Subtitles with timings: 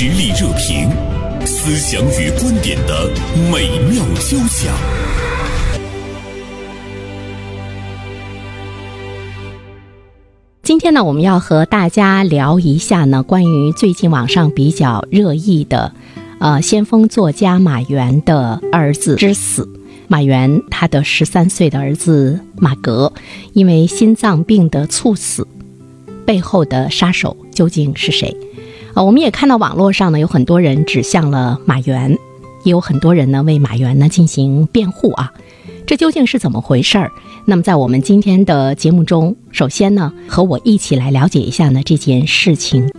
[0.00, 0.88] 实力热评，
[1.44, 3.10] 思想与观点的
[3.50, 4.72] 美妙交响。
[10.62, 15.92] 今天呢，我们要和大家聊一下呢，关于最近网上比较热议的，
[16.38, 19.68] 呃，先锋作家马原的儿子之死。
[20.06, 23.12] 马原他的十三岁的儿子马格，
[23.52, 25.44] 因为心脏病的猝死，
[26.24, 28.36] 背后的杀手究竟是谁？
[29.04, 32.10] 我们也看到网络上呢，有很多人指向了马原，
[32.64, 35.32] 也有很多人呢为马原呢进行辩护啊，
[35.86, 37.12] 这究竟是怎么回事儿？
[37.44, 42.90] 那么在我们今天的节目中，首先呢，和我一起来了解一下呢这件事情。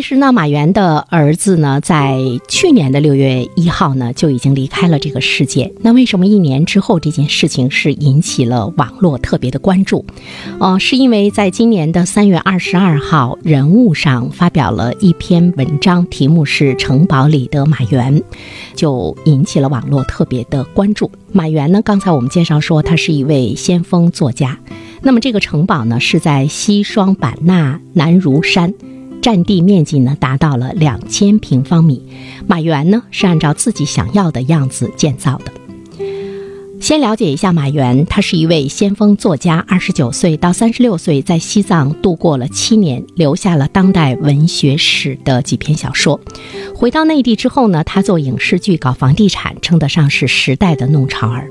[0.00, 2.18] 其实呢，马原的儿子呢，在
[2.48, 5.70] 去年的六月一号呢，就已经离开了这个世界。
[5.82, 10.02] 那为什么一年之后这件事情是引起了网络特别的关注？
[10.58, 18.18] 哦，是因为在今年的三月二十二号，人物上发表了一篇文章，题目是《城堡里的马原》，
[18.74, 21.10] 就引起了网络特别的关注。
[21.30, 24.58] 马原呢，刚才我们介绍说他是一位先锋作家。
[25.02, 28.72] 那么这个城堡呢，是在西双版纳南如山。
[29.20, 32.02] 占地面积呢达到了两千平方米，
[32.46, 35.52] 马原呢是按照自己想要的样子建造的。
[36.80, 46.18] 先了解一下马原，他是一位先锋作家，二十九岁到三十六岁在西藏度过了七年，留下了当代文学史的几篇小说。
[46.74, 51.50] 回到内地之后呢，他做影视剧、搞房地产，称得上是时代的弄潮儿。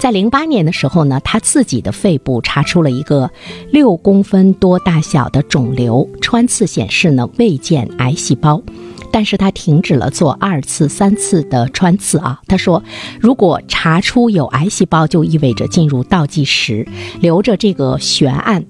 [0.00, 3.30] 在零八年的时候呢，他自己的肺部查出了一个
[3.70, 8.62] 六公分多大小的肿瘤，穿刺显示呢未见癌细胞，
[9.12, 12.40] 但是他停止了做二次、三次的穿刺啊。
[12.46, 12.82] 他说，
[13.20, 16.88] 如果查出有癌细胞，就意味着进入倒计时，
[17.20, 18.64] 留着这个悬案。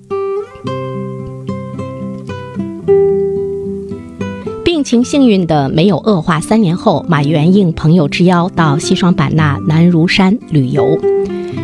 [4.90, 10.98] 情幸运的没有恶化，三年后，马原应朋友之邀到西双版纳南如山旅游。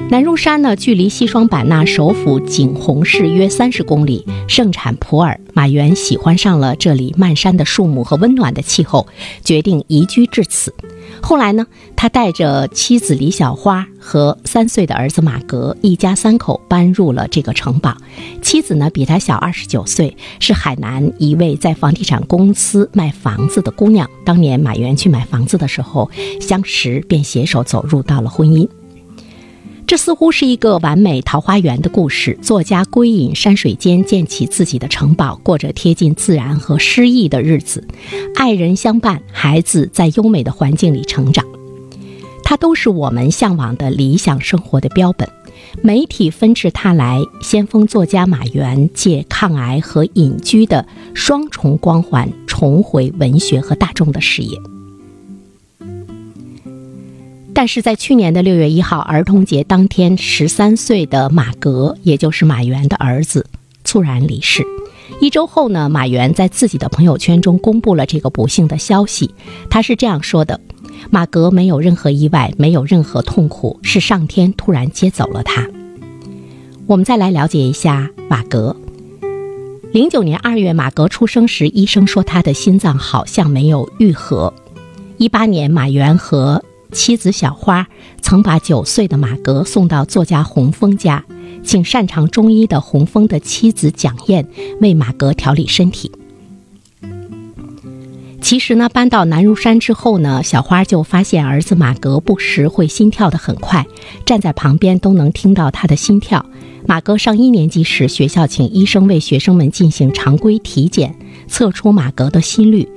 [0.09, 5.41] 南如山呢，距离西双版纳首府景洪市约三十公里，盛产普洱。
[5.55, 9.05] 马原喜欢上了这里漫山的树木和温暖的气候，
[9.43, 10.73] 决定移居至此。
[11.23, 17.97] 后来呢，他带着妻子李小花和三岁的儿子马格，一家三口搬入了这个城堡。
[18.43, 24.09] 妻子呢，比他小二十九岁，是海南一位在房地产公司卖房子的姑娘。
[24.25, 28.69] 当年马原去买房子的时候相识，便携手走入到了婚姻。
[29.87, 32.37] 这似乎是一个完美桃花源的故事。
[32.43, 37.87] 作家归隐山水间，建起自己的城堡，过着贴近自然和诗意的日子，
[38.35, 41.47] 爱人相伴，孩子在优美的环境里成长，
[42.43, 45.29] 它都是我们向往的理想生活的标本。
[45.83, 54.59] 媒体纷至沓来，先锋作家马原借抗癌和隐居的双重光环，重回文学和大众的视野。
[57.57, 63.47] 但是在去年的六月一号儿童节当天，十三岁的马格，也就是马原的儿子，
[63.83, 64.63] 猝然离世。
[65.23, 69.31] 一周后呢，马原在自己的朋友圈中公布了这个不幸的消息。
[69.71, 70.61] 他是这样说的
[71.09, 75.67] ：“马格没有任何意外，没有任何痛苦，是上天突然接走了他。”
[76.87, 78.77] 我们再来了解一下马格。
[79.93, 84.53] 零九年二月，马格出生时，医生说他的心脏好像没有愈合。
[85.17, 86.63] 一八年，马原和
[86.97, 87.87] 妻子小花
[88.23, 91.23] 曾把九岁的马格送到作家洪峰家，
[91.63, 94.49] 请擅长中医的洪峰的妻子蒋燕
[94.81, 96.11] 为马格调理身体。
[98.41, 103.87] 其实呢，搬到南如山之后呢，小花就发现儿子马格不时会心跳得很快，
[104.25, 106.47] 站在旁边都能听到他的心跳。
[106.87, 111.15] 马格上一年级时，学校请医生为学生们进行常规体检，
[111.47, 112.89] 测出马格的心率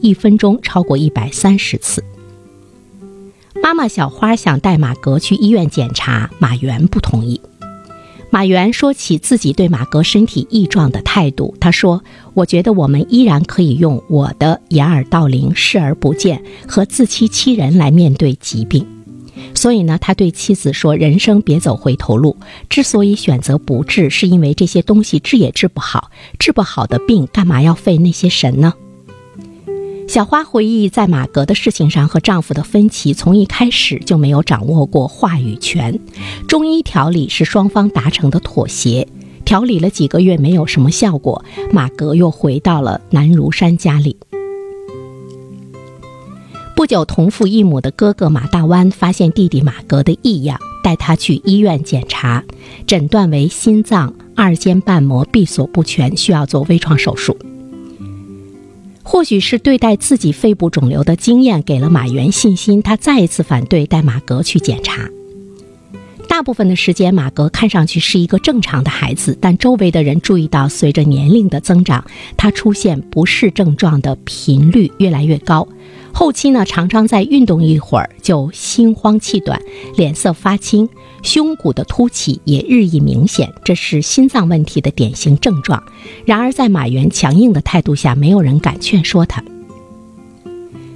[0.00, 2.04] 一分钟超过一百三十次。
[3.62, 7.40] 妈妈小花想带马格去医院检查，马原不同意。
[8.30, 12.02] 马原说起自己对马格身体异状的态度，他说
[12.34, 18.86] ：“我觉得我们依然可以用我的掩耳盗铃、视而不见和自欺欺人来面对疾病。”
[19.54, 22.36] 所以呢，他对妻子说：“人生别走回头路。
[22.68, 28.74] 之所以选择不治，是因为这些东西治也治不好，治不好的病，干嘛要费那些神呢？”
[30.08, 36.00] 小花回忆，在马格的事情上和丈夫的分歧，从一开始就没有掌握过话语权。
[36.48, 39.06] 中医调理是双方达成的妥协，
[39.44, 44.16] 调理了几个月没有什么效果，马格又回到了南如山家里。
[46.74, 50.58] 不久，同父异母的哥哥马大湾发现弟弟马格的异样。
[50.82, 52.42] 带他去医院检查，
[52.86, 57.36] 诊断为心脏二尖瓣膜闭锁不全，需要做微创手术。
[59.10, 65.08] 或许是对待自己肺部肿瘤的经验给了马原信心，他再一次反对带马格去检查。
[66.28, 72.04] 大部分的时间，马格看上去是一个正常的孩子，但周围的人注意到，随着年龄的增长，
[72.36, 75.66] 他出现不适症状的频率越来越高。
[76.12, 79.58] 后期呢，常常在运动一会儿就心慌气短，
[79.96, 80.86] 脸色发青，
[81.22, 85.82] 胸骨的凸起也日益明显，这是心脏问题的典型症状。
[86.24, 89.42] 然而，在马原强硬的态度下，没有人敢劝说他。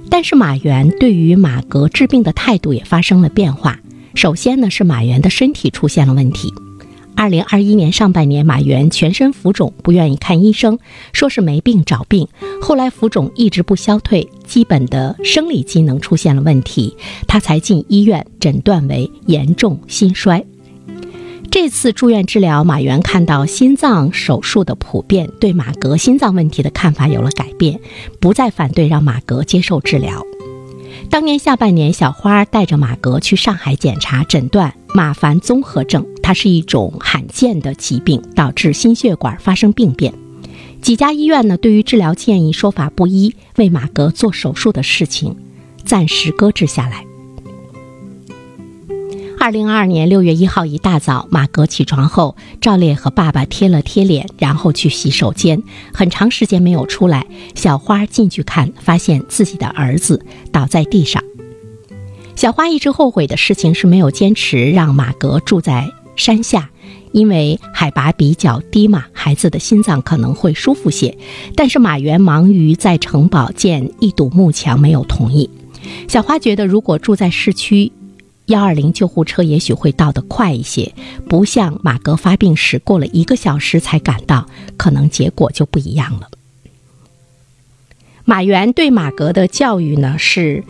[0.09, 3.79] 但是，马原对于马格治病的态度也发生了变化。
[4.15, 6.53] 首先呢，是马原的身体出现了问题。
[7.23, 10.77] 二零二一年上半年，马原全身浮肿，不愿意看医生，
[11.13, 12.27] 说是没病找病。
[12.61, 20.43] 后来浮肿一直不消退，基本的生理机能出现了问题，他才进医院，诊断为严重心衰。
[21.49, 27.79] 这次住院治疗，马原看到心脏手术的普遍，对马格心脏问题的看法有了改变，
[28.19, 30.21] 不再反对让马格接受治疗。
[31.09, 40.11] 当年下半年，小花带着马格去上海检查，诊断马凡综合症，它是一种罕见的疾病，导致心血管发生病变。
[40.81, 45.35] 几家医院呢，对于治疗建议说法不一，为马格做手术的事情
[45.85, 47.05] 暂时搁置下来。
[49.39, 55.61] 二零二二年六月一号一大早，马格起床后，赵烈和爸爸贴了贴脸，然后去洗手间，
[55.93, 57.27] 很长时间没有出来。
[57.53, 61.21] 小花进去看，发现自己的儿子倒在地上。
[62.37, 66.69] 小花一直后悔的事情是没有坚持让马格住在山下，
[67.11, 71.17] 因为海拔比较低嘛，孩子的心脏可能会舒服些。
[71.55, 75.49] 但是马原忙于在城堡建一堵幕墙，没有同意。
[76.07, 77.91] 小花觉得，如果住在市区。
[78.47, 80.93] 幺二零救护车也许会到得快一些，
[81.29, 84.45] 不像马格发病时过了一个小时才赶到，
[84.75, 86.27] 可能结果就不一样了。
[88.25, 90.65] 马原对马格的教育呢是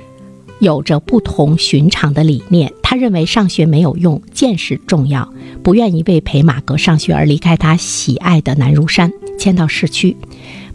[0.64, 5.32] 有着不同寻常的理念，他认为上学没有用，见识重要，
[5.62, 10.16] 不愿意为陪马格上学而离开他喜爱的南如山，迁到市区。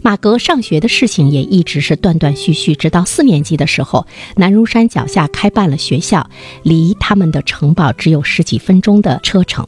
[0.03, 4.05] 马格上学的事情也一直是断断续续，直到四年级的时候，
[4.35, 6.29] 南如山脚下开办了学校，
[6.61, 9.67] 离他们的城堡只有十几分钟的车程。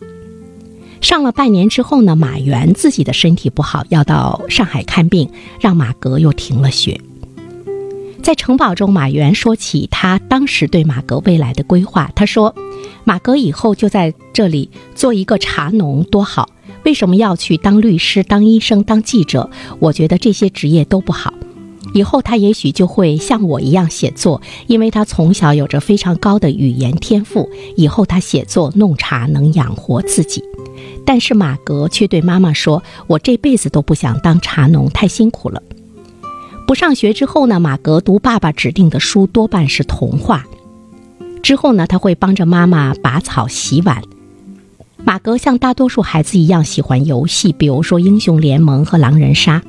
[1.02, 5.28] 上了半年之后呢，马原自己的身体不好，要到上海看病，
[5.60, 7.02] 让马格又停了学。
[8.22, 12.56] 在城堡中，马原说起他当时对马格未来的规划，他说
[13.04, 16.50] ：“马格以后就在这里做一个茶农，多好。”
[16.84, 19.50] 为什么要去当律师、当医生、当记者？
[19.80, 21.34] 我觉得这些职业都不好。
[21.94, 27.50] 以后他也许就会像我一样写作，因为他从小有着非常高的语言天赋。
[27.76, 30.44] 以后他写作、弄茶能养活自己。
[31.06, 35.62] 但是马格却对妈妈说：“我这辈子都不想当茶农，太辛苦了。”
[36.72, 40.46] 不上学之后呢，马格读爸爸指定的书，多半是童话。
[41.44, 44.02] 之后呢，他会帮着妈妈拔草、洗碗。
[45.04, 49.62] 马格像大多数孩子一样喜欢游戏，比如说英雄联盟和狼人杀。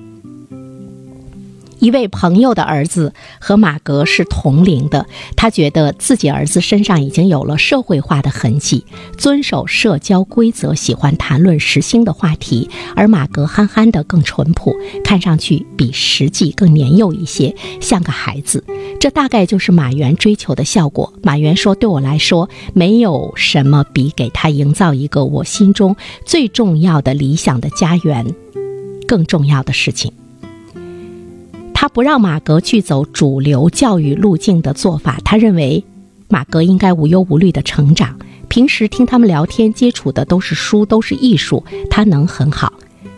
[1.82, 5.04] 一位朋友的儿子和马格是同龄的，
[5.36, 8.86] 他觉得自己儿子身上已经有了社会化的痕迹，
[9.18, 14.72] 遵守社交规则，喜欢谈论时兴的话题，而马格憨憨的更淳朴，
[15.02, 18.64] 看上去比实际更年幼一些，像个孩子。
[19.00, 21.12] 这大概就是马原追求的效果。
[21.20, 28.24] 马原说：“对我来说，没有什么比给他营造一个我心中最重要的理想的家园
[29.08, 30.12] 更重要的事情。”
[31.82, 35.84] 他不让马格去走主流教育路径的做法，他认为
[36.28, 38.16] 马格应该无忧无虑的成长。
[38.48, 42.72] 平时听他们聊天，接触的都是书，都是艺术，他能很好。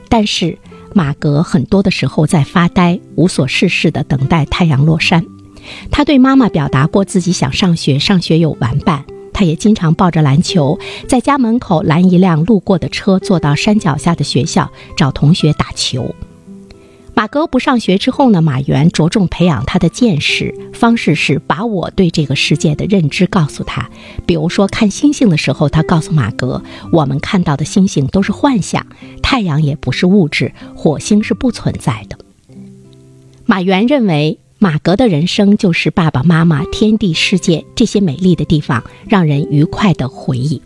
[0.09, 0.57] 但是
[0.95, 5.23] 马格很多的时候在发呆，无所事事的等待太阳落山。
[5.91, 9.05] 他对妈妈表达过自己想上学，上学有玩伴。
[9.35, 16.15] 他也经常抱着篮球，在家门口拦一辆路过的车，坐到山脚下的学校找同学打球。
[17.17, 18.43] 马格不上学之后呢？
[18.43, 23.89] 马原着重培养他的见识，方式是把我对这个世界的认知告诉他。
[24.27, 28.85] 比如说看星星的时候，他告诉马格，我们看到的星星都是幻想，
[29.23, 32.19] 太阳也不是物质，火星是不存在的。
[33.47, 40.61] 马原认为，马格的人生就是爸爸妈妈、天地世界这些美丽的地方，让人愉快的回忆。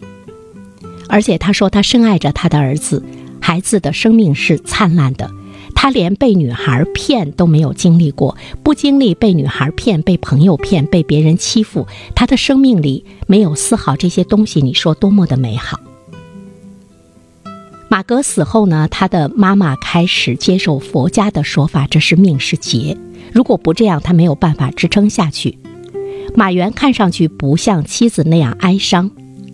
[1.11, 3.05] 而且他说，他深爱着他的儿子，
[3.39, 5.31] 孩子的生命是灿烂的。
[5.81, 15.79] 他连被女孩骗都没有经历过，不经历被女孩骗、被朋友骗、被别人欺负，他的生命里没有丝毫这些东西，你说多么的美好？
[17.89, 22.97] 马格死后呢，他的妈妈开始接受佛家的说法，这是命是劫。
[23.33, 25.61] 如果不这样，他没有办法支撑下去。
[26.35, 29.09] 马原看上去不像妻子那样哀伤，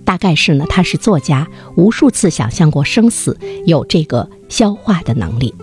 [0.06, 5.54] 大概是呢，他是作家，无数次想象过生死，有这个消化的能力。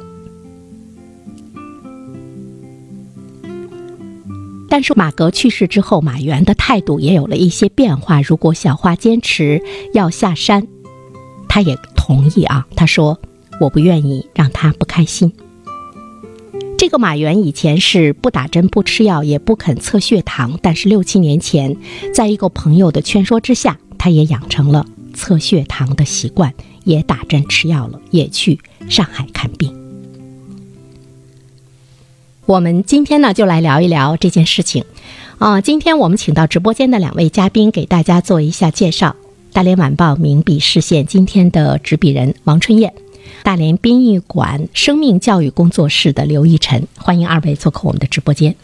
[4.72, 8.22] 但是马格去世之后，马原的态度也有了一些变化。
[8.22, 9.62] 如果小花坚持
[9.94, 10.66] 要下山，
[11.50, 12.66] 他也同意啊。
[12.74, 13.20] 他说
[13.60, 15.34] ：“我不愿意让他不开心。”
[16.80, 20.58] 这个马原以前是不打针、不吃药，也不肯测血糖。
[20.62, 21.76] 但是六七年前，
[22.14, 26.54] 在一个朋友的劝说之下，他也养成了测血糖的习惯，
[26.86, 29.81] 也打针吃药了，也去上海看病。
[32.48, 34.84] 我们今天呢，就来聊一聊这件事情。
[35.38, 39.16] 啊，今天我们请到直播间的两位嘉宾，给大家做一下介绍。
[39.54, 42.94] 大连晚报名笔视线今天的执笔人王春燕，
[43.44, 48.56] 大连殡仪馆生命教育工作室的刘奕晨，欢迎二位做客我们的直播间。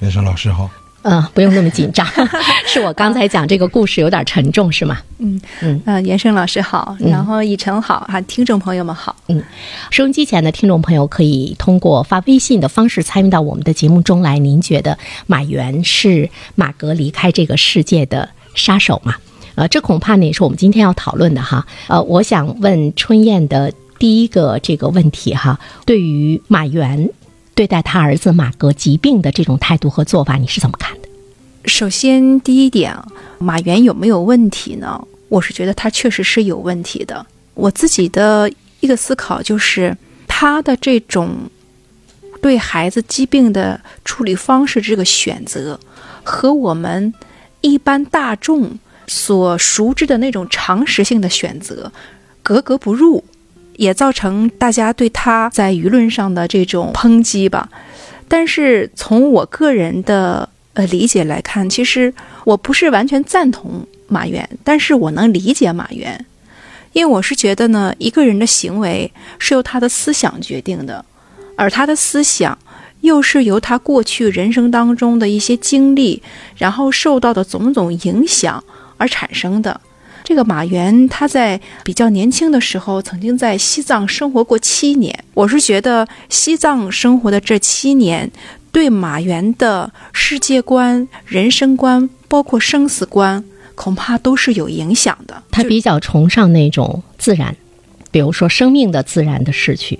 [0.00, 0.68] 袁生老师好。
[1.02, 2.06] 嗯，不用那么紧张，
[2.66, 4.98] 是我刚才讲这个故事有点沉重，是吗？
[5.18, 9.14] 嗯嗯，呃，严生老师好，然后以晨好，哈，听众朋友们好。
[9.28, 9.42] 嗯，
[9.90, 14.38] 收音机前的听众朋友可以通过发微信的方式参与到我们的节目中来。
[14.38, 19.16] 您觉得马原是马格离开这个世界的杀手吗？
[19.56, 21.66] 呃，这恐怕呢也是我们今天要讨论的哈。
[21.88, 27.10] 呃，我想问春燕的第一个这个问题哈，对于马原。
[27.54, 31.08] 对待他儿子马格疾病的这种态度和做法，你是怎么看的？
[31.66, 32.96] 首先，第一点，
[33.38, 35.06] 马原有没有问题呢？
[35.28, 37.24] 我是觉得他确实是有问题的。
[37.54, 41.36] 我自己的一个思考就是，他的这种
[42.40, 45.78] 对孩子疾病的处理方式这个选择，
[46.22, 47.12] 和我们
[47.60, 51.92] 一般大众所熟知的那种常识性的选择
[52.42, 53.22] 格格不入。
[53.76, 57.68] 也造成大家对他在舆论上的这种抨击吧，
[58.28, 62.12] 但是从我个人的呃理解来看，其实
[62.44, 66.24] 我不是完全赞同马原，但是我能理解马原，
[66.92, 71.04] 因为我是觉得呢，一个人的行为是由他的思想决定的，
[71.56, 72.56] 而他的思想
[73.00, 76.22] 又是由他过去人生当中的一些经历，
[76.56, 78.62] 然后受到的种种影响
[78.96, 79.80] 而产生的。
[80.24, 85.24] 这个马原，他在比较年轻的时候，曾经在西藏生活过七年。
[85.34, 88.30] 我是觉得西藏生活的这七年，
[88.70, 95.42] 对马原的世界观、人生观，包括生死观，恐怕都是有影响的。
[95.50, 97.56] 他比较崇尚那种自然，
[98.10, 99.98] 比如说生命的自然的逝去。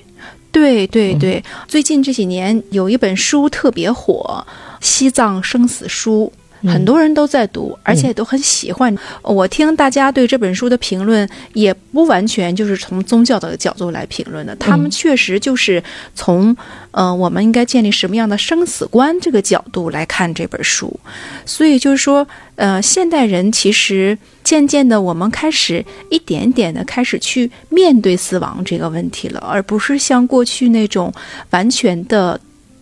[0.52, 4.46] 对对对，最近这几年有一本书特别火，
[4.84, 6.30] 《西藏生死书》。
[6.64, 8.94] 很多人都在读，而且都很喜欢。
[9.22, 14.54] 我听大家对这本书的评论，也不完全就是从宗教的角度来评论的。
[14.56, 15.82] 他们确实就是
[16.14, 16.56] 从，
[16.92, 20.98] 呃，我们应该建立什么样的生死观这个角度来看这本书。
[21.44, 22.26] 所以就是说，
[22.56, 31.12] 呃，现代人其实渐渐的，我们开始一点点的开始去面对死亡这个问题了，而不是像过去那种
[31.50, 32.40] 完全的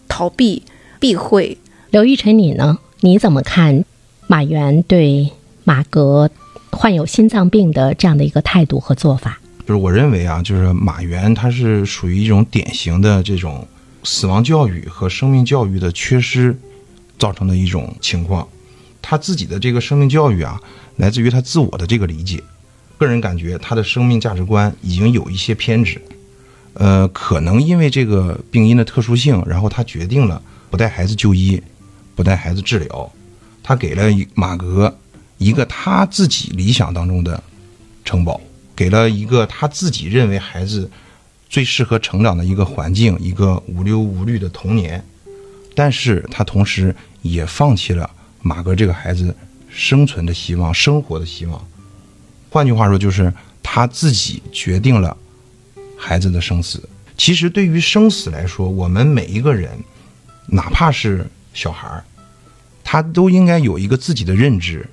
[0.09, 0.63] 逃避
[0.99, 1.57] 避讳。
[1.91, 2.79] 刘玉晨，你呢？
[3.03, 3.85] 你怎么看
[4.27, 5.31] 马原对
[5.65, 6.31] 马格
[6.71, 9.41] 患有心脏病的这样的一个态度和做法？
[9.67, 13.67] 就是我认为啊，就是马原他是属于一种典型的这种
[14.05, 16.55] 死亡教育和生命教育的缺失
[17.19, 18.47] 造成的一种情况。
[19.01, 20.61] 他自己的这个生命教育啊，
[20.97, 22.43] 来自于他自我的这个理解。
[22.99, 25.99] 个人感觉他的生命价值观已经有一些偏执。
[26.75, 31.63] 呃，可能因为这个病因的特殊性，然后他决定了不带孩子就医。
[32.21, 33.11] 不带孩子治疗，
[33.63, 34.95] 他给了马格
[35.39, 37.43] 一个他自己理想当中的
[38.05, 38.39] 城堡，
[38.77, 40.91] 给了一个他自己认为孩子
[41.49, 45.03] 最适合成长的一个环境，一个无忧无虑的童年。
[45.75, 48.11] 但是他同时也放弃了
[48.43, 49.35] 马格这个孩子
[49.71, 51.69] 生存的希望、生活的希望。
[52.51, 55.17] 换句话说，就是他自己决定了
[55.97, 56.87] 孩子的生死。
[57.17, 59.71] 其实，对于生死来说，我们每一个人，
[60.45, 62.05] 哪怕是小孩儿。
[62.83, 64.87] 他都应该有一个自己的认知，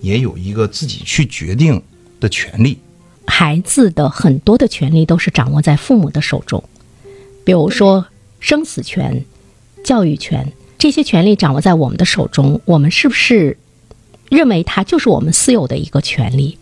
[0.00, 1.82] 也有一个自己去决定
[2.20, 2.78] 的权利。
[3.26, 6.62] 孩子的很多的权利都是掌握在父母的手中，
[7.44, 8.06] 比如说
[8.40, 9.24] 生死权、
[9.82, 12.60] 教育权，这些权利掌握在我们的手中。
[12.64, 13.56] 我们是不是
[14.30, 16.58] 认为它就是我们私有的一个权利？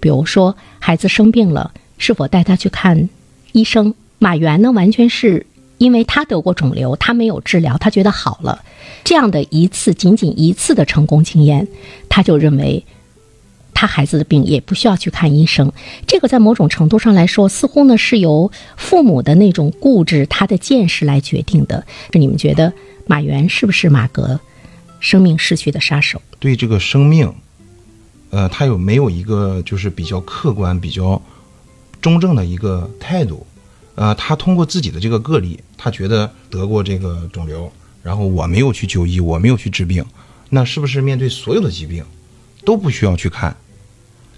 [0.00, 3.08] 比如说孩子生病了，是否带他去看
[3.52, 3.94] 医生？
[4.20, 5.46] 马原呢，完全是
[5.78, 8.62] 因为他得过肿瘤，他没有治疗，他觉得好了，
[9.04, 11.66] 这样的一次仅仅一次的成功经验，
[12.08, 12.84] 他就认为
[13.72, 15.72] 他孩子的病也不需要去看医生。
[16.04, 21.86] 这个在某种程度上来说，似乎呢是由父母的那种固执、他的见识来决定的。
[22.12, 22.72] 你们觉得
[23.06, 24.40] 马原是不是马格
[24.98, 26.20] 生命逝去的杀手？
[26.40, 27.32] 对这个生命，
[28.30, 31.22] 呃，他有没有一个就是比较客观、比较
[32.00, 33.46] 中正的一个态度？
[33.98, 37.68] 呃，他通过自己的这个个例，他觉得得过这个肿瘤，
[38.00, 40.04] 然后我没有去就医，我没有去治病，
[40.50, 42.04] 那是不是面对所有的疾病
[42.64, 43.56] 都不需要去看？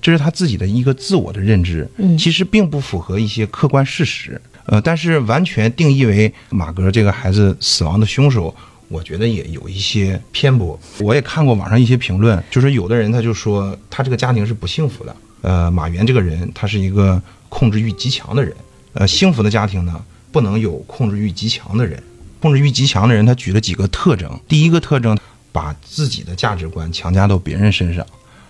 [0.01, 4.41] 这是他自己的一个自我的认知，嗯其实并不符合一些客观事实。
[4.65, 8.55] 呃，但是完全定义为马格这个孩子死亡的凶手，
[8.89, 10.81] 我觉得也有一些偏颇。
[11.01, 15.15] 我也看过网上一些评论，就是有的人他就说他这个家庭是不幸福的。
[15.43, 18.57] 呃，马原这个人他是一个控制欲极强的人。
[18.93, 22.03] 呃，幸福的家庭呢，不能有控制欲极强的人。
[22.41, 24.41] 控制欲极强的人，他举了几个特征。
[24.49, 25.17] 第一个特征，
[25.53, 28.05] 把自己的价值观强加到别人身上。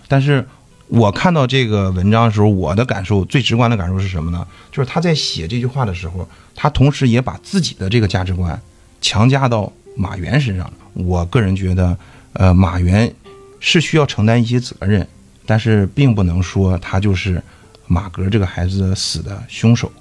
[0.07, 0.45] 但是
[0.87, 4.47] 我看到这个文章的时候，我的感受最直观的感受是什么呢？
[4.71, 8.59] 就是他在写这句话的时候，他同时也把自己的这个价值观
[9.01, 10.71] 强加到马原身上。
[10.93, 11.97] 我个人觉得，
[12.33, 13.13] 呃，马原
[13.59, 15.05] 是需要承担一些责任，
[15.45, 17.41] 但是并不能说他就是
[17.87, 19.91] 马格这个孩子死的凶手。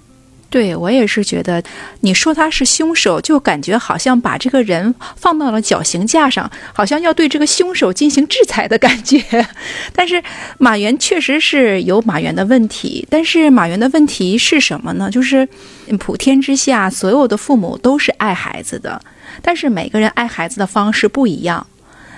[0.51, 1.63] 对我也是觉得，
[2.01, 9.23] 你说他是凶手，就感觉好像把这个人放到了绞刑架上，好像要对这个凶手进行制裁的感觉。
[9.95, 10.21] 但是
[10.59, 15.09] 马原确实是有马原的问题，但是马原的问题是什么呢？
[15.09, 15.49] 就是
[16.01, 19.01] 普天之下所有的父母都是爱孩子的，
[19.41, 21.65] 但是每个人爱孩子的方式不一样。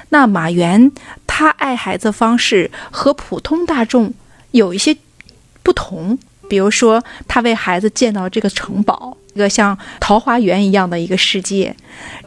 [0.08, 0.90] 那马原
[1.26, 4.14] 他爱孩子方式和普通大众
[4.52, 4.96] 有一些
[5.62, 6.18] 不同。
[6.52, 11.74] 比如说，他为孩子建造这个城堡，一个像桃花源一样的一个世界，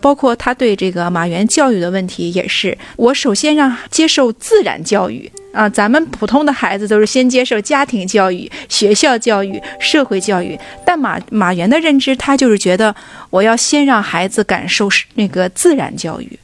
[0.02, 2.76] 包括他对这个马原教育的问题也是。
[2.96, 12.96] 我首先让接受自然教育啊，咱们普通的孩子都是先接受家庭教育、学校教育、社会教育，但马马原的认知，他就是觉得
[13.30, 16.40] 我要先让孩子感受那个自然教育。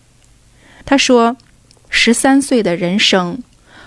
[0.85, 1.35] 他说，
[1.89, 3.39] 十三岁的人生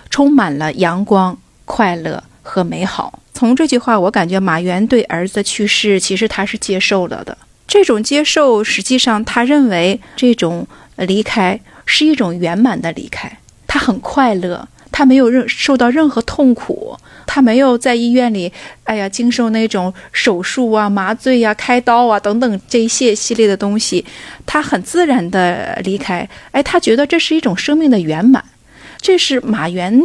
[0.09, 3.19] 充满了阳光、快乐和美好。
[3.33, 7.37] 从这句话，我感觉马原对儿子的去世，其实他是接受了的。
[7.67, 18.53] 这种接受，实际上他认为这种离开是一种圆满的离开，他很快乐，他没有任受到任何痛苦，他没有在医院里，
[18.85, 24.05] 哎呀，经受那种手术啊、麻醉呀、开刀啊等等这一系系列的东西，
[24.45, 26.29] 他很自然的离开。
[26.51, 28.41] 哎，他觉得这是一种生命的圆满，
[29.01, 29.99] 这是马原。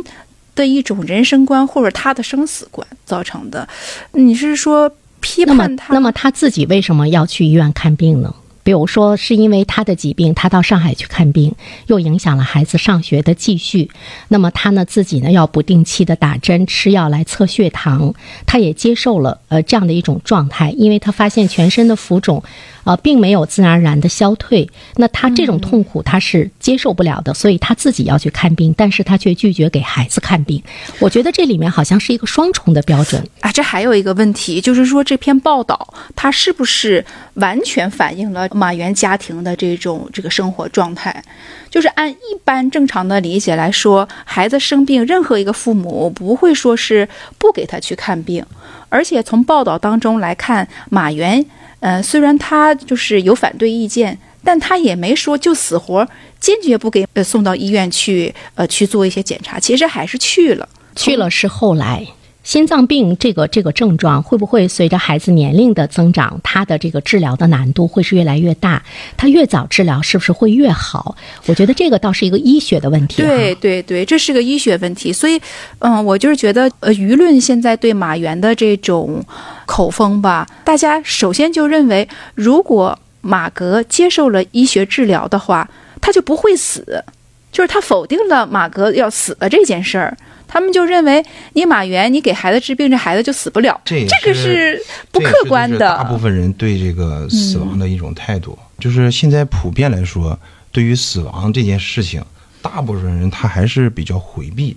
[0.61, 3.66] 的一种人生观或者他的生死观造成的，
[4.12, 5.94] 你是说批那么判他？
[5.94, 8.35] 那么他自己为什么要去医院看病呢？
[8.62, 11.55] 比如说，是因为他的疾病，他到上海去看病，
[11.87, 13.90] 又影响了孩子上学的继续。
[14.29, 22.44] 那么他呢自己呢要不定期的打针吃药来测血糖，他也接受了呃这样的一种状态，因为他发现全身的浮肿，
[22.85, 24.69] 呃并没有自然而然的消退。
[24.97, 30.62] 那他这种痛苦他是接受不了的，所以他自己要去看病，但是他却拒绝给孩子看病。
[30.99, 33.23] 我觉得这里面好像是一个双重的标准。
[33.40, 41.23] 啊，这还有一个问题，就是说这篇报道它是不是完全反映了马原家庭的这种这个生活状态？
[41.71, 48.45] 就是按一般正常的理解来说，孩子生病，任何一个父母不会说是不给他去看病，
[48.88, 51.47] 而且从报道当中来看，马原，
[51.81, 56.07] 呃，虽然他就是有反对意见，但他也没说就死活
[56.38, 60.69] 坚决不给呃送到医院去呃去做一些检查，其实还是去了。
[60.95, 62.07] 去了是后来。
[62.42, 68.83] 心脏病这个这个症状会不会随着孩子年龄的增长，他的这个治疗的难度会是越来越大？
[69.16, 71.14] 他越早治疗是不是会越好？
[71.46, 73.16] 我觉得这个倒是一个医学的问题。
[73.22, 75.12] 对，对对，这是个医学问题。
[75.12, 75.40] 所以，
[75.81, 79.22] 嗯，我就是觉得，呃，舆论现在对马原的这种
[79.66, 85.68] 口风吧，大家首先就认为，如果马格接受了医学治疗的话，
[86.00, 87.05] 他就不会死，
[87.53, 90.16] 就是他否定了马格要死的这件事儿。
[90.52, 94.82] 他们就认为你马原，你给孩子治病，这孩子就死不了，这这个是
[95.12, 95.78] 不客观的。
[95.78, 100.36] 大部分人对这个死亡的一种态度，就是现在普遍来说，
[100.72, 102.20] 对于死亡这件事情，
[102.60, 104.76] 大部分人他还是比较回避，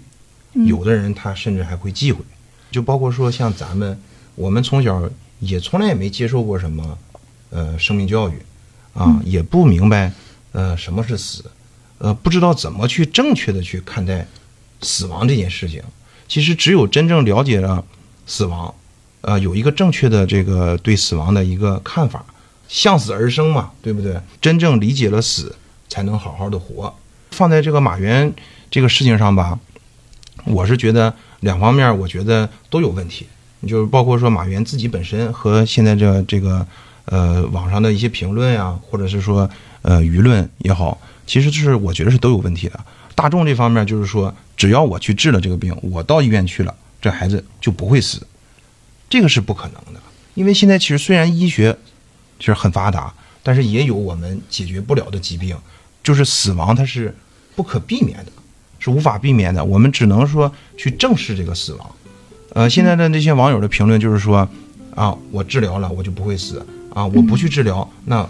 [0.54, 2.24] 有的人他甚至还会忌讳。
[2.70, 4.00] 就包括说像咱们，
[4.36, 5.02] 我们从小
[5.40, 6.98] 也从来也没接受过什么，
[7.50, 8.34] 呃，生命教育，
[8.94, 10.12] 啊，也不明白，
[10.52, 11.44] 呃，什么是死，
[11.98, 14.28] 呃，不知道怎么去正确的去看待
[14.84, 15.82] 死亡这件事情。
[16.28, 17.84] 其实只有真正了解了
[18.26, 18.74] 死亡，
[19.22, 22.26] 呃，有一个正确的这个对死亡的一个看法，
[22.68, 24.20] 向死而生嘛，对不对？
[24.42, 25.56] 真正理解了死，
[25.90, 26.94] 才能好好的活。
[27.32, 28.34] 放在这个马原
[28.72, 29.60] 这个事情上吧，
[30.46, 33.28] 我是觉得两方面，我觉得都有问题，
[33.68, 36.66] 就是包括说马原自己本身和现在这这个
[37.06, 39.48] 呃网上的一些评论呀，或者是说
[39.82, 42.80] 呃舆论也好，其实就是我觉得是都有问题的。
[43.16, 48.26] 大众这方面就是说，只要我去治了这个病，我到医院去了，这孩子就不会死，
[49.10, 50.00] 这个是不可能的。
[50.34, 51.78] 因为现在其实虽然医学
[52.40, 55.56] 其实很发达，但是也有我们解决不了的疾病，
[56.02, 57.16] 就是死亡它是
[57.56, 58.32] 不可避免的，
[58.80, 59.64] 是无法避免的。
[59.64, 61.96] 我们只能说去正视这个死亡。
[62.54, 64.50] 呃，现在的那些网友的评论就是说，
[64.96, 68.28] 啊，我治疗了我就不会死啊，我不去治疗，那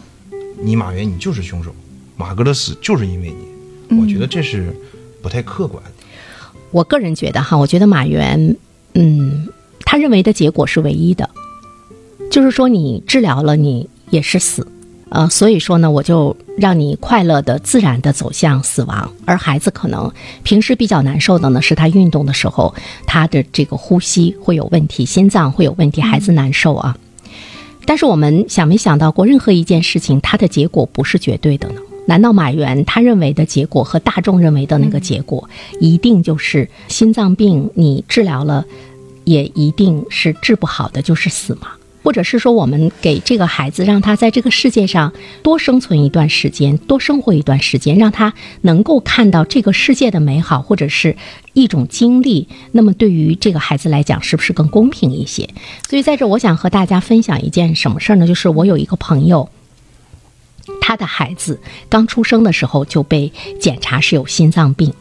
[0.61, 1.73] 你马原你就是凶手，
[2.17, 3.47] 马哥的死就是因为你。
[4.23, 4.73] 我觉得这是
[5.21, 5.83] 不太客观。
[6.71, 8.55] 我个人觉得哈，我觉得马原，
[8.93, 9.49] 嗯，
[9.83, 11.29] 他认为的结果是唯一的，
[12.31, 14.65] 就是说你治疗了你也是死，
[15.09, 19.11] 呃，所以说呢，我就让你快乐的、自然的走向死亡。
[19.25, 20.09] 而孩子可能
[20.43, 22.73] 平时比较难受的呢，是他运动的时候
[23.05, 26.97] 他的这个呼吸会有问题，心脏会有问题，孩子难受啊。
[27.85, 31.81] 但是我们想没想到过，任何一件事情，它的结果不是绝对的呢？
[32.05, 38.65] 难道马原他认为的结果和大众认为的那个结果，一定就是心脏病你治疗了，
[39.23, 41.69] 也一定是治不好的，就是死吗？
[42.03, 51.15] 或者是说，我们给这个孩子，让他在这个世界上多生存一段时间，多生活一段时间，让他能够看到这个世界的美好，或者是
[51.53, 55.47] 一种经历，那么对于这个孩子来讲，是不是更公平一些？
[55.89, 58.27] 所以在这，我想和大家分享一件什么事儿呢？
[58.27, 59.47] 就是我有一个朋友。
[60.81, 61.59] 他的孩子
[61.89, 64.93] 刚出生的时候就被检查是有心脏病，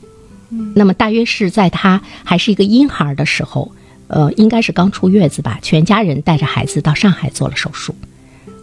[0.75, 3.73] 那么大约是在他还是一个婴孩的时候，
[4.09, 7.95] 呃，应该是刚出月子吧，全家人带着孩子到上海做了手术。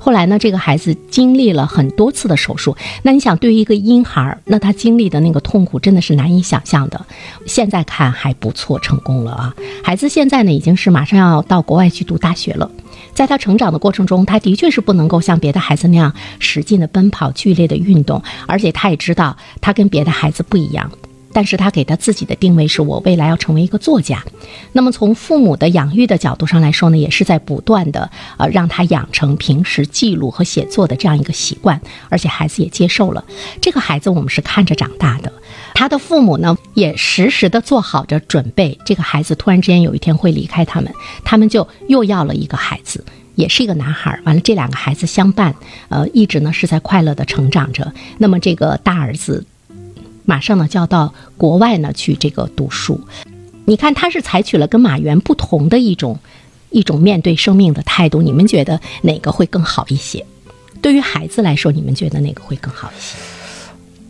[0.01, 2.77] 后来呢，这个孩子经历了很多次的手术。
[3.03, 7.05] 那你想，对于一个婴孩，那他经历的那个痛苦真的是难以想象的。
[7.45, 9.53] 现在看还不错，成功了啊！
[9.83, 12.71] 孩子现在呢，已经是马上要到国外去读大学了。
[13.19, 20.89] 在他成长的过程中，他的确是不能够像别的孩子那样使劲的奔跑、剧烈的运动，而且他也知道他跟别的孩子不一样。
[21.39, 24.21] 但是他给他自己的定位是我未来要成为一个作家。
[24.73, 33.23] 那么从父母的养育的角度上来说呢，也是在不断的呃让他养成平时记录和写作的这样一个习惯，而且孩子也接受了。
[33.61, 35.31] 这个孩子我们是看着长大的，
[35.73, 38.77] 他的父母呢也时时的做好着准备。
[38.85, 44.19] 这个孩子突然之间有一天会离开他们，他们就又要了一个孩子，也是一个男孩。
[44.25, 45.55] 完了，这两个孩子相伴，
[45.87, 47.93] 呃，一直呢是在快乐的成长着。
[48.17, 49.45] 那么这个大儿子。
[50.25, 52.99] 马上呢就要到国外呢去这个读书，
[53.65, 56.19] 你看他是采取了跟马原不同的一种
[56.69, 58.21] 一种面对生命的态度。
[58.21, 60.25] 你们觉得哪个会更好一些？
[60.81, 63.17] 对于孩子来说，你们觉得哪个会更好一些？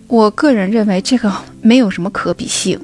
[0.08, 2.80] 我个人认为这个没有什么可比性。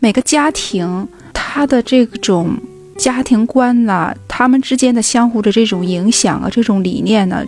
[0.00, 2.56] 每个家庭他的这种
[2.96, 7.44] 家庭观呐，他们之间的相互的这种影响啊，这种理念呢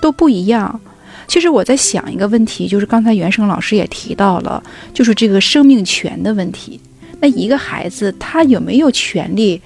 [0.00, 0.80] 都不一样。
[1.26, 6.80] 其实我在想一个问题，就是刚才袁生老师也提到了，就是这个生命权的问题。
[7.20, 9.60] 那一个孩子他有没有权利，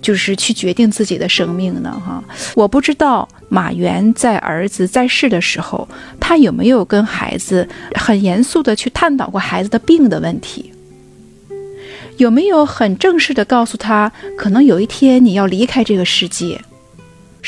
[0.00, 1.90] 就是去决定自己的生命呢？
[2.04, 2.22] 哈，
[2.54, 5.88] 我不知道马原在儿子在世的时候，
[6.20, 10.72] 他有没有跟孩子很严肃的去探讨过孩子的病的问题，
[12.16, 16.60] 有没有很正式的告诉他，可能有一天你要离开这个世界。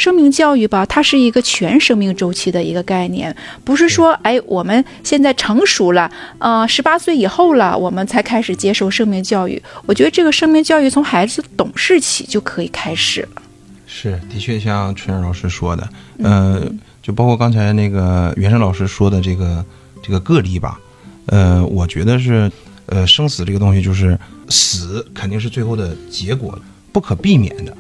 [0.00, 9.62] 生命教育吧，它是一个全生命周期的一个概念，不是说，哎，我们现在成熟了，呃，十八岁以后了，我们才开始接受生命教育。
[9.84, 13.42] 我觉得这个生命教育从孩子懂事起就可以开始了。
[13.86, 15.86] 是，的确像春儿老师说的，
[16.22, 16.66] 呃，
[17.02, 19.62] 就包括刚才那个袁生老师说的这个
[20.02, 20.80] 这个个例吧，
[21.26, 22.50] 呃，我觉得是，
[22.86, 26.58] 呃，生死这个东西就是死肯定是最后的结果，
[26.90, 27.76] 不可避免的，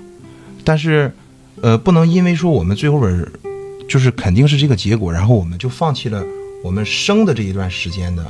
[0.62, 1.10] 但是。
[1.62, 3.26] 呃，不能因为说我们最后边
[3.88, 6.24] 就是肯定是这个结果，然后我们就放弃了
[6.64, 8.24] 我们生的这一段时间的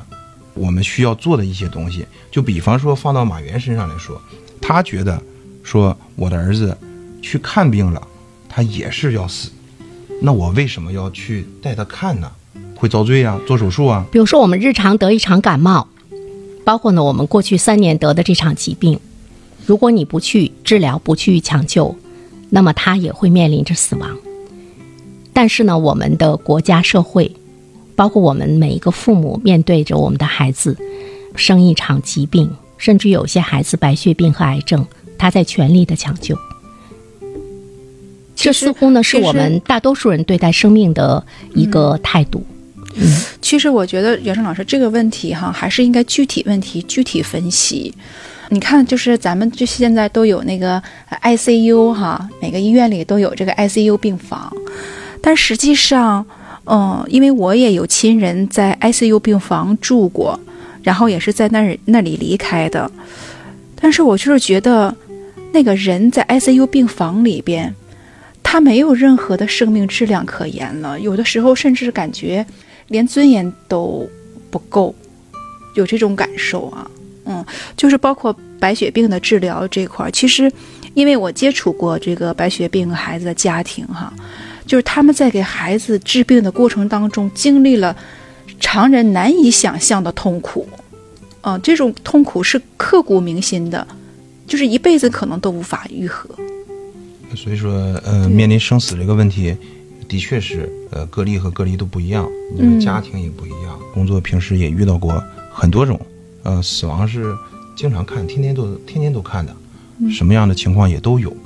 [0.54, 2.04] 我们需要做的一些东西。
[2.30, 4.20] 就比方说放到马原身上来说，
[4.60, 5.22] 他觉得
[5.62, 6.76] 说我的儿子
[7.22, 8.02] 去看病了，
[8.48, 9.50] 他也是要死，
[10.20, 12.30] 那我为什么要去带他看呢？
[12.74, 14.04] 会遭罪啊，做手术啊。
[14.10, 15.86] 比如说我们日常得一场感冒，
[16.64, 18.98] 包括呢我们过去三年得的这场疾病，
[19.66, 21.94] 如果你不去治疗，不去抢救。
[22.50, 24.18] 那么他也会面临着死亡，
[25.32, 27.30] 但是呢，我们的国家社会，
[27.94, 30.76] 包括我们每一个父母，面对着我们的孩子
[31.36, 34.84] 生一场疾病，甚至有些孩子白血病和癌症，
[35.16, 36.36] 他在全力的抢救。
[38.34, 42.44] 这似乎呢是我们大多数人对待生命的一个态度。
[42.96, 47.94] 嗯，其实我觉得袁胜老师这个问题哈，还是应该具体问题具体分析。
[48.52, 50.82] 你看，就是咱们就现在都有那个
[51.22, 54.52] ICU 哈，每个医院里都有这个 ICU 病房，
[55.22, 56.26] 但实际上，
[56.66, 60.38] 嗯，因为我也有亲人在 ICU 病房住过，
[60.82, 62.90] 然后也是在那儿那里离开的，
[63.80, 64.96] 但是我就是觉得，
[65.52, 67.72] 那个人在 ICU 病房里边，
[68.42, 72.44] 他没有任何的生命质量可言了，有的时候甚至感觉
[72.88, 74.10] 连尊严都
[74.50, 74.92] 不够，
[75.76, 76.90] 有这种感受啊。
[77.30, 77.44] 嗯，
[77.76, 80.50] 就是包括白血病的治疗这块儿，其实，
[80.94, 84.12] 因为我接触过这个白血病孩子的家庭哈，
[84.66, 87.96] 就是他们在给孩子治病的过程当中，经历了
[88.58, 90.68] 常人难以想象的痛苦，
[91.40, 93.86] 啊，这种痛苦是刻骨铭心的，
[94.48, 96.28] 就是一辈子可能都无法愈合。
[97.36, 97.72] 所以说，
[98.04, 99.56] 呃，面临生死这个问题，
[100.08, 106.00] 的确是，呃，个例和个例都不一样，你说家庭也不一样，工作平时也遇到过很多种。
[106.42, 107.34] 呃，死亡是
[107.76, 109.54] 经常看，天天都天天都看的，
[110.10, 111.36] 什么样的情况也都有。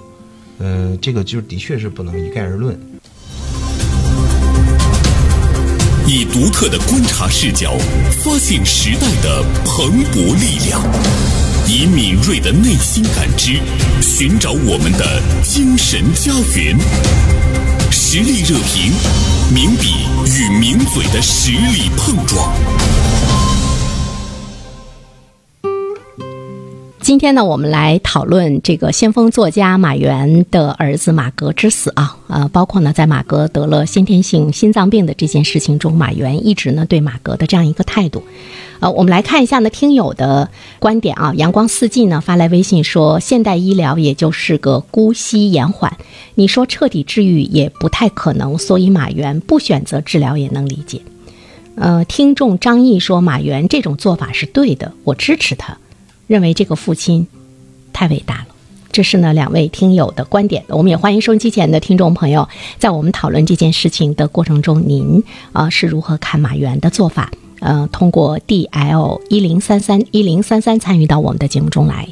[0.58, 2.78] 呃，这个就的确是不能一概而论。
[6.06, 7.76] 以独特的观察视角，
[8.22, 10.80] 发现时代的蓬勃力量；
[11.66, 13.58] 以敏锐的内心感知，
[14.00, 16.78] 寻找我们的精神家园。
[17.90, 18.92] 实力热评，
[19.52, 22.52] 名笔与名嘴的实力碰撞。
[27.04, 38.22] 今天呢，我们来讨论这个先锋作家马原的儿子马革之死啊，呃，包括呢，在马革得了先天性心脏病的这件事情中，马原一直呢对马革的这样一个态度，
[38.80, 45.94] 呃，我们来看一下呢听友的观点啊，阳光四季呢发来微信说，现代医疗也就是个姑息延缓，
[46.36, 51.02] 你说彻底治愈也不太可能，所以马原不选择治疗也能理解。
[51.74, 55.76] 呃，听众张毅说，马原这种做法是对的，我支持他。
[56.26, 57.26] 认为这个父亲
[57.92, 58.46] 太伟大了，
[58.90, 60.64] 这是呢两位听友的观点。
[60.68, 67.30] 我们也欢迎收音机前的听众朋友，在我们讨论这件事情的过程中，您啊是如何看马原的做法？
[67.60, 72.08] 呃，通过 D L 一零三三一零三三参与到我们的节目中来。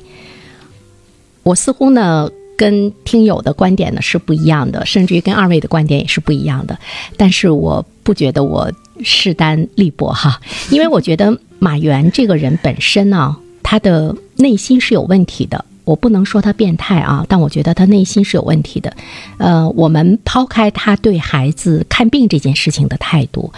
[1.42, 6.78] 我似乎呢跟听友的观点呢是不一样的，甚至于跟二位的观点也是不一样的。
[7.16, 8.70] 但是我不觉得我
[9.02, 13.36] 势单力薄哈，因为我觉得马原这个人本身呢。
[13.72, 18.94] 他的内心是有问题的，我不能说他变态啊，但我觉得他内心是有问题的。
[19.38, 23.50] 呃，我们抛开他对孩子看病这件事情的态度，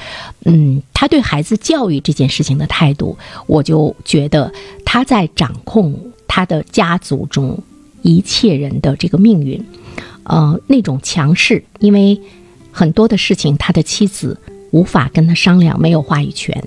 [0.44, 4.52] 嗯，他对孩子教育这件事情的态度，我就觉得
[4.84, 5.92] 他在掌控
[6.28, 7.58] 他的家族中
[8.02, 9.60] 一切人的这个命运，
[10.22, 12.16] 呃，那种强势，因为
[12.70, 14.38] 很多的事情他的妻子
[14.70, 16.62] 无法跟他商量，没有话语权。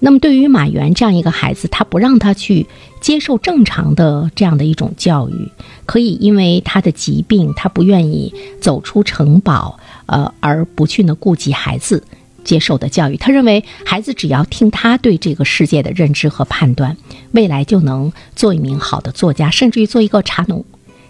[0.00, 2.66] 那么，对于马原这样一个孩子，他不让他去
[3.00, 5.50] 接受正常的这样的一种教育，
[5.86, 12.04] 可以因为他的疾病，他不愿意走出城堡，呃，而不去呢顾及孩子
[12.44, 13.16] 接受的教育。
[13.16, 16.96] 他认为孩子只要听他对这个世界的认知和判断，
[17.32, 20.64] 未来就能做一名好的作家，甚至于做一个茶农。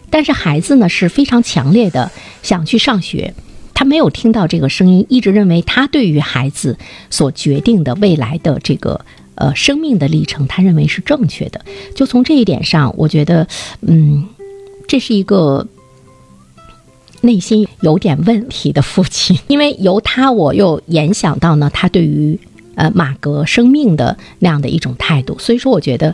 [0.08, 2.10] 但是孩子呢是非常强烈的
[2.42, 3.34] 想去上学。
[3.78, 6.76] 他没有听到这个声音，一直认为他对于孩子
[7.10, 9.02] 所决定的未来的这个
[9.36, 11.64] 呃生命的历程，他认为是正确的。
[11.94, 13.46] 就从这一点上，我觉得，
[13.82, 14.26] 嗯，
[14.88, 15.64] 这是一个
[17.20, 19.38] 内心有点问题的父亲。
[19.46, 22.36] 因为由他，我又联想到呢，他对于
[22.74, 25.38] 呃马格生命的那样的一种态度。
[25.38, 26.12] 所以说，我觉得。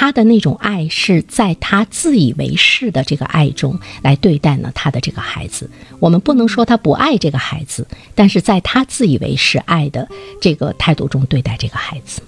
[0.00, 5.68] 他的那种爱是在他自以为是的这个爱中来对待呢他的这个孩子。
[5.98, 7.84] 我们不能说他不爱这个孩子，
[8.14, 10.08] 但是在他自以为是爱的
[10.40, 12.22] 这个态度中对待这个孩子。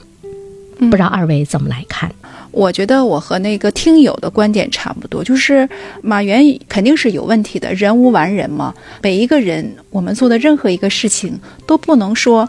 [0.81, 2.13] 不知道二位怎么来看？
[2.51, 5.69] 我觉得我和那个听友的观点差不多，就是
[6.03, 8.75] 马原肯定是有问题的，人无完人嘛。
[9.01, 12.49] 每一个人，我们做的任何一个事情都不能说。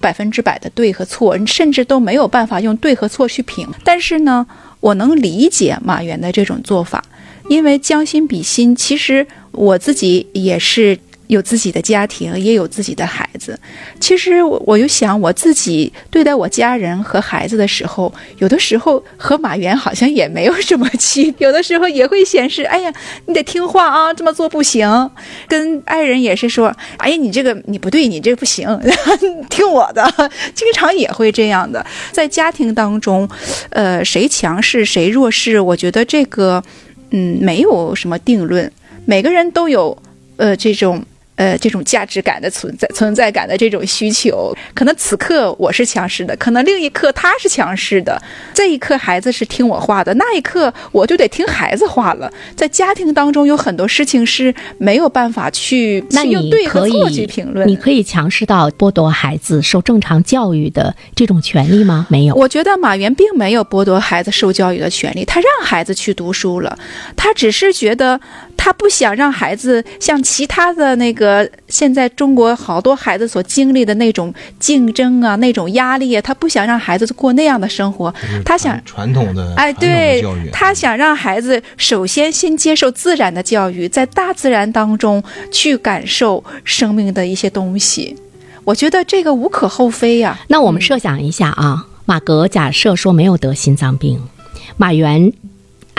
[0.00, 3.68] 百分之百的对和错，甚至都没有办法用对和错去评。
[3.84, 4.44] 但是呢，
[4.82, 7.02] 我能理解马原的这种做法，
[7.48, 10.98] 因为将心比心，其实我自己也是。
[11.28, 13.58] 有自己的家庭，也有自己的孩子。
[13.98, 22.92] 其实我我就想，我自己对待我家人和孩子的时候，有的时候和马原好像也没有什么区 有的时候也会显示，哎呀，
[23.26, 25.10] 你得听话啊，这么做不行。
[25.48, 28.68] 跟爱人也是说，哎呀，你这个你不对，你这个不行，
[29.48, 30.02] 听我的。
[30.54, 33.28] 经常也会这样的，在家庭当中，
[33.70, 36.62] 呃，谁强势谁弱势，我觉得这个，
[37.10, 38.70] 嗯，没有什么定论，
[39.06, 39.96] 每个人都有。
[40.38, 41.04] 呃这种。
[41.42, 48.16] 呃，这种价值感的存在、存在感的这种需求，可能此刻我是强势的，可能另一刻他是强势的。
[48.54, 52.32] 这一刻孩子是听我话的，那一刻我就得听孩子话了。
[52.54, 57.66] 在家庭当中有很多事情是没有办法去那用对和错去评论。
[57.66, 62.06] 你可以强势到剥夺孩子受正常教育的这种权利吗？
[62.08, 62.36] 没有。
[62.36, 66.78] 我觉得马原并没有剥夺孩子受教育的权利，他让孩子去读书了，
[67.16, 68.20] 他只是觉得
[68.56, 71.31] 他不想让孩子像其他的那个
[71.68, 78.12] 现在中国好多孩子所经历的那种竞争啊、那种压力啊，他不想让孩子过那样的生活，
[78.44, 88.16] 他想传统的哎，对，他想让孩子首先先接受自然的教育，在大自然当中去感受生命的一些东西。
[88.64, 94.20] 我觉得这个无可厚非呀、那我们设想一下啊，马格假设说没有得心脏病，
[94.76, 95.32] 马原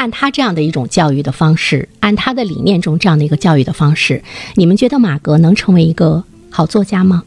[0.04, 4.22] 按他这样的一种教育的方式，按他的理念中这样的一个教育的方式，
[4.56, 7.24] 你们觉得马格能成为一个好作家吗？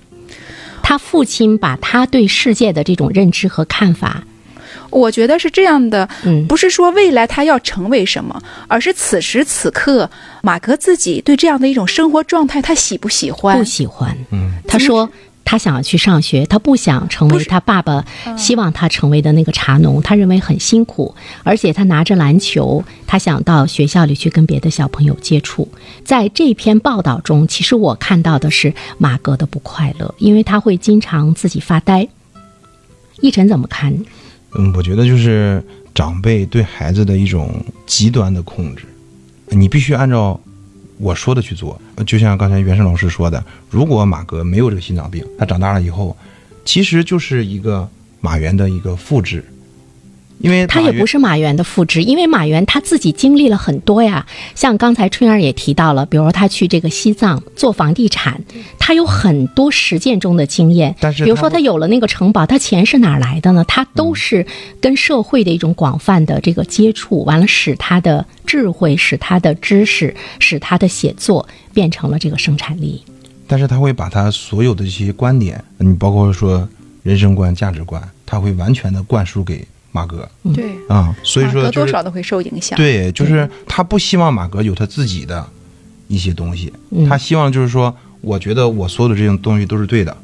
[0.83, 4.25] 他父亲把他对世界的这种认知和看法，
[4.91, 10.11] 我觉得是这样的，嗯，不是说未来他要成为什么，而是此时此刻
[10.43, 13.65] 马格自己对这样的一种生活状态，他喜不喜欢不？
[13.65, 14.15] 喜欢。
[14.31, 15.11] 嗯，他说
[15.47, 18.05] 他想要去上学，他不想成为他爸爸
[18.37, 25.67] 希望他成为的那个茶农，他认为很辛苦，而且他拿着篮球，他想到学校里去跟别的小朋友接触。
[26.05, 32.07] 在这篇报道中，其实我看到的是马格的不快乐，因为他会经常自己发呆。
[33.21, 33.97] 奕晨怎么看？
[34.59, 38.85] 嗯，我觉得就是长辈对孩子的一种极端的控制，
[39.51, 40.41] 你必须按照
[40.99, 41.81] 我说的去做。
[42.07, 46.17] 就像刚才袁胜老师说的，如果马哥没有这个心脏病，他长大了以后，
[46.65, 47.89] 其实就是一个
[48.21, 49.45] 马原的一个复制，
[50.39, 54.27] 因为他也不是马原的复制，因为马原他自己经历了很多呀。
[54.55, 58.41] 像刚才春儿也提到了，比如说他去这个西藏做房地产，
[58.79, 60.95] 他有很多实践中的经验。
[61.01, 63.65] 但是比如说他他有了那个城堡，他钱是哪儿来的呢？
[63.67, 64.47] 他都是
[64.79, 73.03] 跟社会的一种广泛的这个接触，完了使他的智慧、使他的知识、使他的写作变成了这个生产力。
[73.47, 76.69] 但是他会把他所有的这些观点，你包括说
[77.03, 82.77] 人生观、价值观，他会完全的灌输给马格对，啊、所以说就是多少都会受影响。
[82.77, 85.47] 对，就是他不希望马格有他自己的
[86.09, 90.17] 一些东西，嗯他希望就是说，我觉得我所有的这些东西都是对的，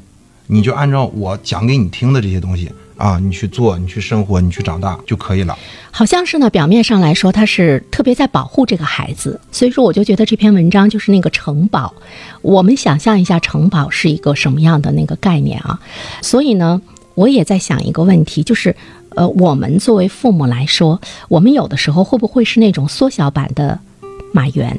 [0.47, 5.57] 你就按照我讲给你听的这些东西啊，你去做，你去生活，你去长大就可以了。
[5.89, 11.93] 好像是呢，表面上来说他是特别在保护这个孩子，所以说我就觉得这篇文章就是那个城堡。
[12.41, 15.79] 我们想象一下城堡是一个什么样的那个概念啊？
[16.21, 16.81] 所以呢，
[17.15, 18.75] 我也在想一个问题，就是
[19.15, 20.99] 呃，我们作为父母来说，
[21.29, 23.79] 我们有的时候会不会是那种缩小版的
[24.31, 24.77] 马原？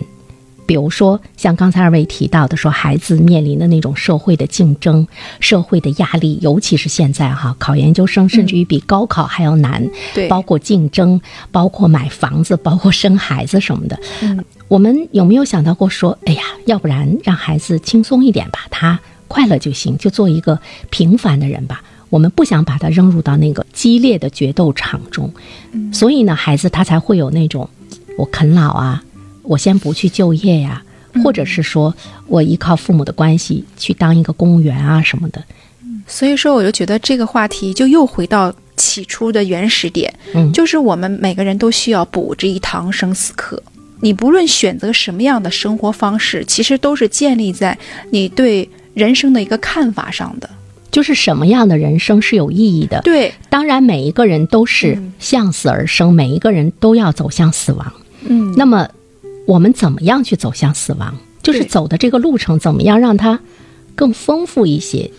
[0.67, 5.07] 比如说，像刚才二位提到的，说孩子面临的那种社会的竞争、
[5.39, 11.21] 社会的压力，尤其是现在哈，考研究生甚至于比高考还要难，对包括竞争，
[11.53, 14.01] 包括买房子，包括生孩子什么的。
[14.23, 21.85] 嗯我们有没有想到过说，哎呀，要不然让孩子轻松一点吧，他快乐就行，就做一个平凡的人吧。
[22.15, 25.29] 我们不想把他扔入到那个激烈的决斗场中，
[25.93, 27.69] 所以呢，孩子他才会有那种
[28.17, 29.03] 我啃老啊，
[29.43, 30.81] 我先不去就业呀、
[31.25, 31.93] 或者是说
[32.29, 35.43] 我依靠父母的关系去当一个公务员啊什么的。
[36.07, 43.61] 所以说，我就觉得这个话题就又回到起初的原始点，嗯就是我们每个人都需要补这一堂生死课。
[44.03, 47.77] 你不论选择什么样的生活方式，其实都是建立在
[48.11, 50.49] 你对人生的一个看法上的。
[50.95, 53.01] 就是什么样的人生是有意义的？
[53.03, 57.93] 对，当然，每一个人都是嗯向死而生，每一个人都要走向死亡。
[58.23, 58.89] 嗯，那么，
[59.45, 61.13] 我们怎么样去走向死亡？
[61.43, 63.41] 就是走的这个路程怎么样让它
[63.97, 65.11] 更丰富一些？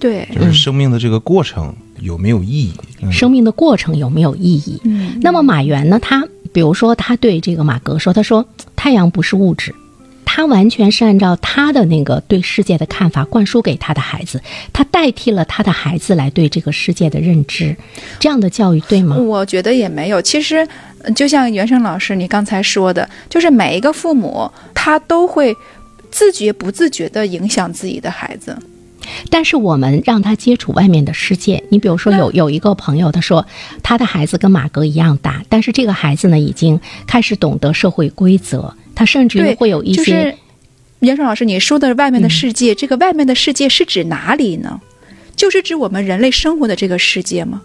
[0.00, 2.72] 对，就是生命的这个过程有没有意义？
[3.02, 4.80] 嗯、生命的过程有没有意义？
[4.84, 5.98] 嗯，那么马原呢？
[6.00, 8.42] 他比如说，他对这个马格说：“他说
[8.74, 9.74] 太阳不是物质，
[10.38, 14.40] 他完全是按照他的那个对世界的看法灌输给他的孩子，
[14.72, 17.76] 他代替了他的孩子来对这个世界的认知。
[18.20, 19.16] 这样的教育对吗？
[19.16, 20.22] 我觉得也没有。
[20.22, 20.58] 其实，
[21.02, 25.52] 呃就像袁生老师你刚才说的，就是每一个父母他都会
[26.08, 28.56] 自觉不自觉地影响自己的孩子。
[29.30, 31.64] 但是我们让他接触外面的世界。
[31.70, 33.44] 你比如说有有一个朋友，他说
[33.82, 39.98] 他的孩子跟马格一样大，但是这个孩子呢已经开始懂得社会规则，他甚至于，会有一些。
[39.98, 40.34] 就是
[40.98, 44.80] 袁爽老师你说的外面的世界，这个外面的世界是指哪里呢？
[45.36, 47.62] 就是指我们人类生活的这个世界吗？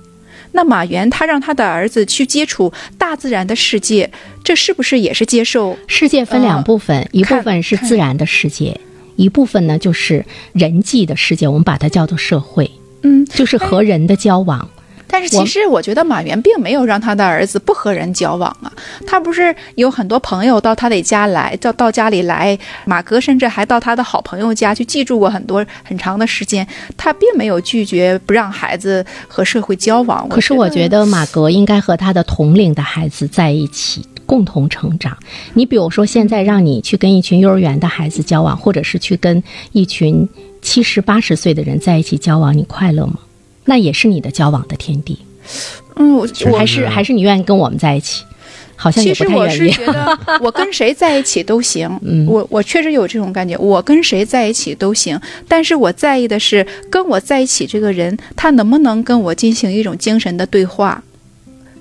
[0.51, 4.11] 那马原他让他的儿子去接触大自然的世界，
[4.43, 5.75] 这是不是也是接受？
[5.87, 8.79] 世界分两部分，一部分是自然的世界，
[9.15, 10.23] 一部分呢就是
[10.53, 12.69] 人际的世界，我们把它叫做社会，
[13.01, 14.69] 嗯，就是和人的交往。
[15.13, 18.73] 但是其实我觉得马原并没有让他的儿子不和人交往啊，
[19.05, 30.27] 他不是有很多朋友到他的家来，到到家里来，马格甚至还到他的好朋友家去寄住过很多很长的时间，他并没有拒绝不让孩子和社会交往。
[30.29, 35.15] 可是我觉得马格应该和他的同龄的孩子在一起共同成长。
[35.53, 39.43] 你比如说，现在让你去跟一群幼儿园的孩子交往，或者是去跟
[39.73, 40.27] 一群
[40.63, 43.19] 七十八十岁的人在一起交往，你快乐吗？
[43.65, 45.19] 那也是你的交往的天地，
[45.95, 48.23] 嗯，我我还是还是你愿意跟我们在一起，
[48.75, 49.57] 好像也其不太愿意。
[49.57, 61.01] 实我是觉得我跟谁在一起都行， 嗯我我确实有这种感觉，我跟谁在一起都行，但是我在意的是跟我在一起这个人，他能不能跟我进行一种精神的对话，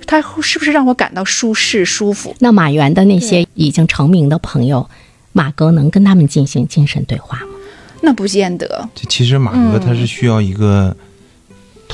[0.07, 2.35] 他是不是让我感到舒适舒服？
[2.39, 4.89] 那马原的那些已经成名的朋友，
[5.33, 7.47] 马哥能跟他们进行精神对话吗？
[8.03, 10.95] 那不见得，就其实马哥他是需要一个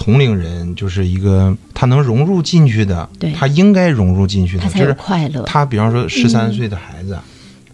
[0.01, 5.42] 同龄人，就是一个他能融入进去的，对他应该融入进去的，他就是快乐。
[5.42, 7.18] 他比方说十三岁的孩子，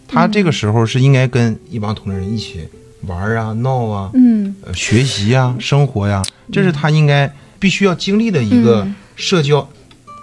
[0.08, 2.66] 他这个时候是应该跟一帮同龄人一起
[3.02, 9.68] 玩啊、闹啊、嗯呃学习啊、生活呀，这是他应该必须要经历的一个嗯社交，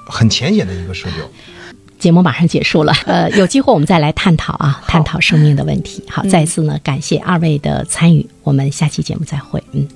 [0.07, 1.17] 很浅显的一个社交。
[1.99, 6.03] 节目马上结束了，呃， 有机会我们再来探讨啊，探讨生命的问题。
[6.09, 9.63] 好，再次呢感谢二位的参与，我们下期节目再会。
[9.73, 9.87] 嗯。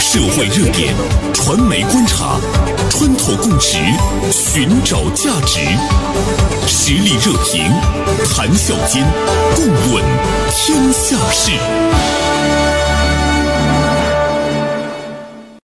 [0.00, 0.94] 社会热点，
[1.34, 2.40] 传媒观察，
[2.88, 3.76] 穿透共识，
[4.30, 5.60] 寻找价值，
[6.66, 7.70] 实力热评，
[8.34, 9.04] 谈笑间，
[9.54, 10.02] 共论
[10.50, 11.52] 天下事。